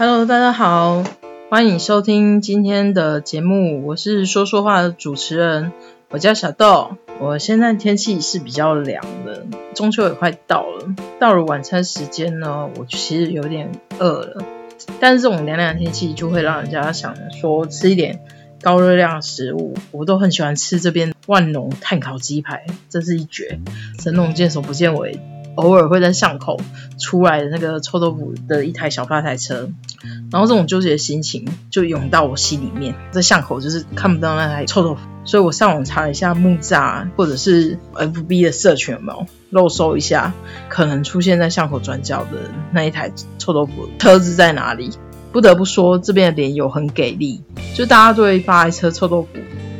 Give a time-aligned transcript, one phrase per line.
[0.00, 1.02] Hello，大家好，
[1.50, 5.72] 欢迎收听今天的节目，我是说说话的主持人，
[6.10, 6.92] 我叫小豆。
[7.18, 14.44] 我现在天气是比较凉的，中秋也快到了，到了晚餐时间呢，我其实有点饿了。
[15.00, 18.20] 但是这种凉凉天气就会让人家想说吃一点
[18.62, 23.58] 高热量食物，我都很喜欢吃这边万隆炭烤鸡排，这是一绝。
[23.98, 25.18] 神龙见首不见尾，
[25.58, 26.60] 偶尔会在巷口
[27.00, 29.68] 出来的那个臭豆腐的一台小发财车，
[30.30, 32.94] 然后这种纠结的心情就涌到我心里面。
[33.10, 40.32] 在巷口就是看不到那台臭豆腐，所以我上网查了一下木栅或者是 FB 的社群有没有漏搜一下，
[40.68, 44.92] 可能出现在巷口转角的那一台臭豆腐车子在哪里。
[45.32, 47.42] 不得不说，这边的连友很给力，
[47.74, 49.28] 就大家对发财车臭豆腐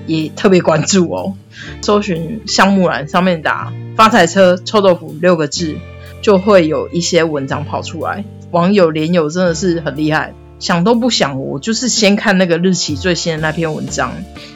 [0.07, 1.35] 也特别关注哦。
[1.83, 5.77] 搜寻项目栏上面打“发财车臭豆腐”六个字，
[6.23, 8.25] 就会有一些文章跑出来。
[8.53, 14.13] 网友连友真的是很厉害，想都不想，我就是先看那个日期最新的那篇文章，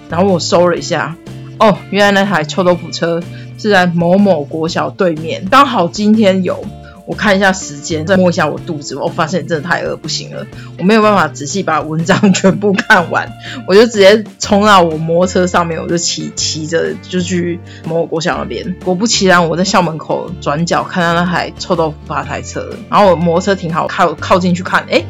[0.08, 1.16] 然后我搜了一下，
[1.58, 3.20] 哦，原来那台臭豆腐车
[3.58, 6.64] 是在某某国小对面，刚好今天有。
[7.12, 10.46] 我看一下时间，再摸一下我肚子，我发现真的太饿不行了，
[10.78, 13.30] 我没有办法仔细把文章全部看完，
[13.68, 18.74] 我就直接冲到我摩托车上面，我就骑骑着就去某国小那边。
[18.82, 25.04] 果不其然，我在校门口转角看到那台臭豆腐发台车，然后我摩托车停好，靠靠近去看，哎，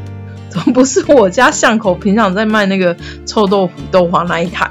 [0.51, 4.69] 怎么不是我家巷口平常在卖那个臭豆腐豆花那一台？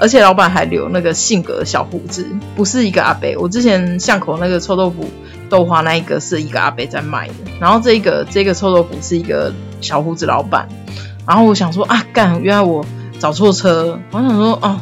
[0.00, 3.32] 而且老板还留那个性格小胡子，不是一个阿伯。
[3.38, 5.08] 我之前巷口那个臭豆腐。
[5.56, 10.68] 豆花那一个是一个阿伯在卖的，然后这个这个臭豆腐是一个小胡子老板，
[11.28, 12.84] 然后我想说啊，干，原来我
[13.20, 14.80] 找错车，我想说哦，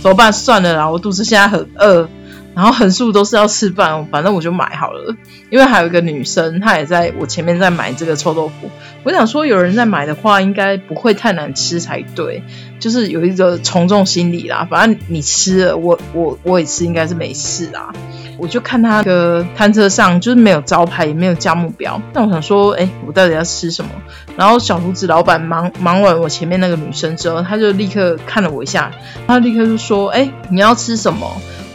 [0.00, 0.32] 怎么办？
[0.32, 2.08] 算了啦，我肚子现在很饿，
[2.54, 5.14] 然后横竖都是要吃饭，反正我就买好了。
[5.50, 8.70] 因为还有一个女生，她也在我前面在买这个臭豆腐，
[9.04, 12.42] 我想说有人在买的话，应该不会太难吃才对，
[12.80, 14.66] 就是有一个从众心理啦。
[14.70, 17.92] 反正你吃了，我我我也吃，应该是没事啦。
[18.38, 22.00] 我就看他的摊车上就是没有招牌，也没有加目标。
[22.12, 23.90] 那我想说，哎，我到底要吃什么？
[24.36, 28.90] 然后小胡子老板忙忙完我前面那个女生之后，他就立刻看了我一下，
[29.26, 31.26] 他立刻就说，哎，你要吃什么？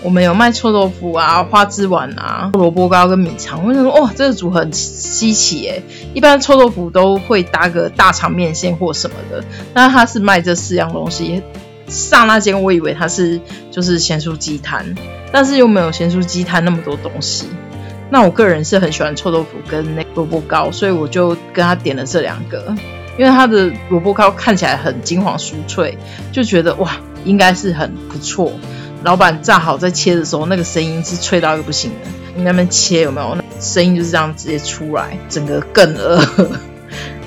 [0.04, 3.64] 我们有卖臭豆腐啊、花枝丸啊、萝卜糕跟米肠。
[3.64, 5.80] 我想说，哇，这个组合很稀奇哎！
[6.16, 9.44] 一般臭豆腐都会搭个大肠面线或什么的，
[9.76, 11.44] 那他是卖这四样东西。
[11.92, 14.96] 刹那间，我以为他是就是咸酥鸡摊。
[15.34, 17.46] 但是又没有咸酥鸡摊那么多东西，
[18.10, 22.76] 那我个人是很喜欢臭豆腐跟那萝卜糕，所以我就跟他点了这两个，
[23.18, 25.98] 因为他的萝卜糕看起来很金黄酥脆，
[26.34, 28.52] 就觉得哇，应该是很不错。
[29.06, 33.34] 老板炸好在切的时候，那个声音是脆到一个不行的，你那边切有没有？
[33.36, 36.22] 那声音就是这样直接出来，整个更饿。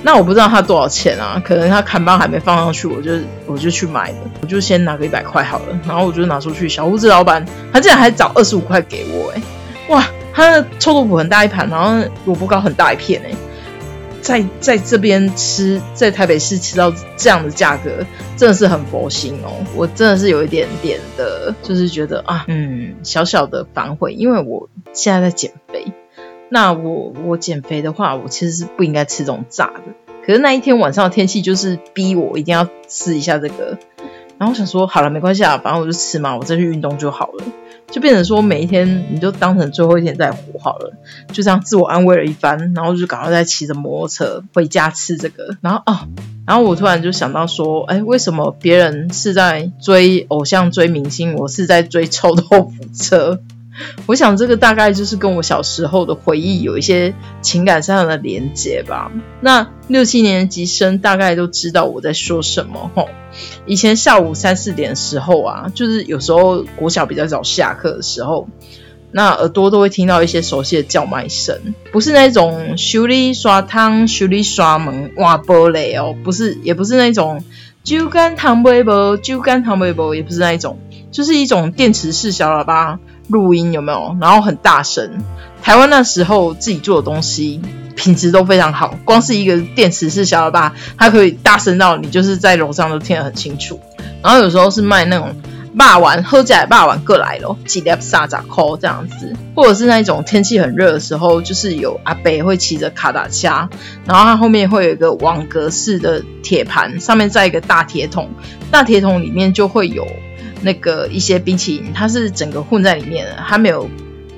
[0.05, 1.41] 那我不知道他多少钱啊？
[1.43, 3.13] 可能他砍棒还没放上去，我就
[3.47, 6.69] 我就去买的，我就先拿个一百块好了，然后我就拿出去。
[6.69, 7.43] 小胡子老板
[7.73, 9.41] 他竟然还找二十五块给我，哎，
[9.89, 13.31] 哇，他的臭豆腐很大一盘，然后萝卜糕很大一片，哎，
[14.21, 18.05] 在在这边吃，在台北市吃到这样的价格，
[18.37, 19.65] 真的是很佛心哦。
[19.75, 25.91] 我真的是有一点点的，就是觉得啊，嗯，小小的反悔，因为我现在在减肥。
[26.49, 29.93] 那我我减肥的话，我其实是不应该吃这种炸的。
[30.25, 33.77] 可是那一天晚上的天气就是逼我一定要吃一下这个，
[34.37, 37.43] 然后想说好了没关系啊，反正我就吃嘛，我再去运动就好了。
[37.91, 40.93] 就变成说每一天你就当成最后一天再活好了，
[41.31, 45.55] 就这样自我安慰了一番，然后就赶快再骑着摩托车回家吃这个。
[45.61, 46.07] 然后哦，
[46.47, 53.39] 然后我突然就想到说，哎，为什么别人是在追偶像追明星，我是在追臭豆腐车？
[54.07, 59.11] 我想这个大概就是跟我小时候的回忆有一些情感上的连接吧。
[59.41, 63.09] 那六七年级生大概都知道我在说什么吼。
[63.65, 68.47] 以前下午三四点的时候啊，就是有时候国小比较早下课的时候，
[69.11, 77.43] 那耳朵都会听到一些熟悉的叫卖声，不是那种修理刷汤、修理刷门、挖玻璃哦，不是，也不是那种
[77.83, 80.79] 酒干糖杯波、酒干糖杯波，也不是那一种，
[81.11, 82.99] 就是一种电池式小喇叭。
[83.27, 84.15] 录音有没有？
[84.19, 85.23] 然后很大声。
[85.61, 87.59] 台湾那时候自己做的东西
[87.95, 93.79] 品质都非常好，光是一个电池式小喇叭，它可以大声到你就是在楼上都听得很清楚。
[94.21, 95.35] 然后有时候是卖那种
[95.75, 103.47] 霸丸，喝起来霸丸各来咯，几粒沙扎扣这样子，或者是那种天气很热的时候，就是有阿北会骑着卡达车，
[104.05, 108.29] 然后它后面会有一个网格式的铁盘，上面再一个大铁桶，
[108.69, 110.05] 大铁桶里面就会有。
[110.65, 113.87] 那个一些冰淇淋，它是整个混在里面的，它没有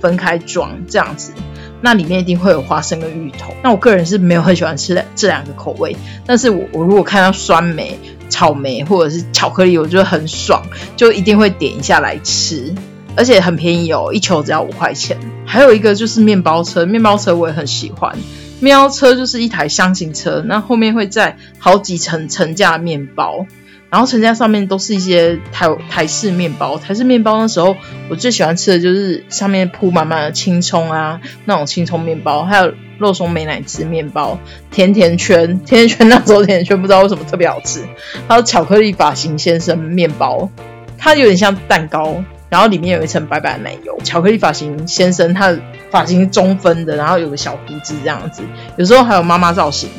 [0.02, 1.32] 分开装这样子。
[1.80, 3.54] 那里面一定会有花生跟芋头。
[3.64, 5.96] 那我个人是没有很喜欢吃这两个口味，
[6.26, 7.98] 但是我我如果看到酸梅、
[8.28, 10.62] 草莓或者是巧克力，我觉得很爽，
[10.98, 12.76] 就一定会点一下来吃，
[13.16, 15.18] 而且很便宜哦，一球只要五块钱。
[15.46, 18.18] 还有一个就是面包车，面包车我也很喜欢。
[18.60, 23.46] 面包车就是一台箱型车，那后面会载好几层层架面包。
[23.90, 27.78] 然后成家上面都是一些台台式面包，台式面包那时候
[28.10, 34.38] 我最喜欢吃的就是上面铺满满的青葱啊，那种青葱面包，还有肉松美奶滋面包，
[34.72, 37.82] 甜甜圈，甜甜圈那时候甜甜圈不知道为什么特别好吃，
[38.28, 40.50] 还有巧克力发型先生面包，
[40.98, 43.98] 它有点像蛋糕，然后里面有一层白白的奶油。
[44.04, 45.60] 巧克力发型先生他的
[45.92, 48.42] 发型中分的，然后有个小胡子这样子，
[48.78, 49.90] 有时候还有妈妈造型。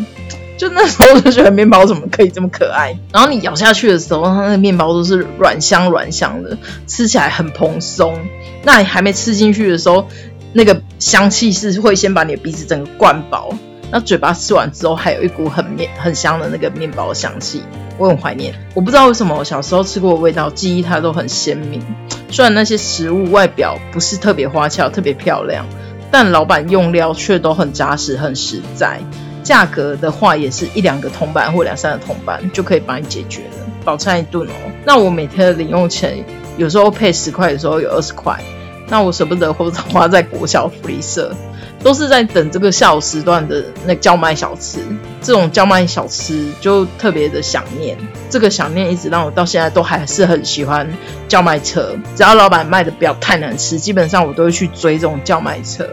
[0.58, 8.14] 就那时候就觉得面包怎么可以这么可爱， 然后你咬下去的时候，它那个面包都是软香软香的，吃起来很蓬松。
[8.64, 10.06] 那你还没吃进去的时候，
[10.52, 13.50] 那个香气是会先把你的鼻子整个灌饱，
[13.92, 17.62] 那嘴巴吃完之后还有一股很面很香的那个面包香气，
[17.96, 18.52] 我很怀念。
[18.74, 21.80] 我不知道为什么我小时候吃过的味道，记忆它都很鲜明。
[22.30, 25.64] 虽然那些食物外表不是特别花俏、特别漂亮，
[26.10, 29.00] 但老板用料却都很扎实、很实在。
[29.48, 34.52] 价格的话，也是一两个铜板或两三个铜板就可以帮你解决了，饱餐一顿哦。
[34.84, 36.22] 那我每天的零用钱
[36.58, 38.38] 有时候配十块，有时候有二十块，
[38.90, 41.34] 那我舍不得或者花在国小福利社，
[41.82, 44.80] 都是在等这个下午时段的那叫卖小吃。
[45.22, 47.96] 这种叫卖小吃就特别的想念，
[48.28, 50.86] 这个想念一直让我到现在都还是很喜欢
[51.26, 51.96] 叫卖车。
[52.14, 55.88] 只要老板卖的不要太难吃，基本上我都会去追这种叫卖车，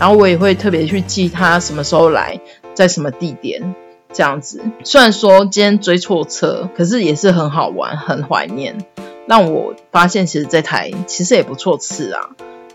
[0.00, 2.40] 然后我也会特别去记他什么时候来。
[2.76, 3.74] 在什么地点？
[4.12, 8.78] 这样子，虽然说今天追错车，可是也是很好玩，很怀念，
[9.26, 12.30] 让我发现其实这台其实也不错吃啊。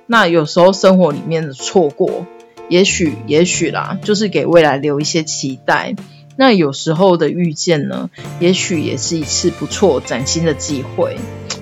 [0.06, 2.25] 那有时候生活里面的错过，
[2.68, 5.95] 也许也许啦，就是给未来留一些期待。
[6.36, 8.09] 那有时候的遇见呢，
[8.39, 11.18] 也许也是一次不错崭新的机会。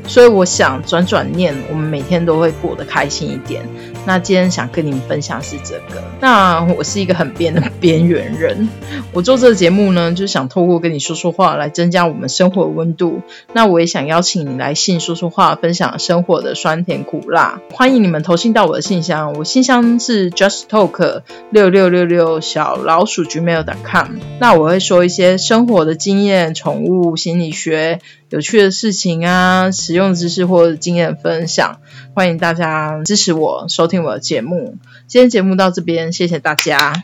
[0.08, 3.64] 所以我想转转念，我们每天都会过得开心一点。
[4.06, 6.04] 那今天想跟你们分享是这个。
[6.20, 8.68] 那我是一个很边的边缘人，
[9.14, 13.22] 我做这个节目呢，就想透过跟你说说话来增加我们生活的温度。
[13.54, 17.62] 那我也想邀请你来信说说话，分享生活的酸甜苦辣。
[17.72, 24.16] 欢迎你们投信到我的信箱，我信箱是 justtalk 六六六六小老鼠 gmail.com。
[24.40, 28.00] 那我会说一些生活的经验、宠物心理学。
[28.30, 31.80] 有趣的事情啊，实用知识或经验分享，
[32.14, 34.78] 欢迎大家支持我收，听我的节目。
[35.08, 37.04] 今天节目到这边，谢谢大家。